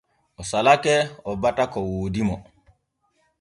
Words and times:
O 0.39 0.41
salake 0.49 0.95
o 1.29 1.31
bata 1.43 1.65
ko 1.73 1.79
woodi 1.89 2.21
mo. 2.27 2.35